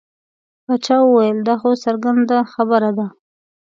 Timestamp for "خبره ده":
2.53-3.07